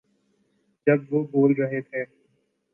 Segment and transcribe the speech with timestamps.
[0.87, 2.03] جب وہ بول رہے تھے۔